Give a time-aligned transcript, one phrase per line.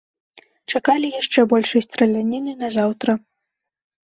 [0.73, 3.11] Чакалі яшчэ большай страляніны назаўтра.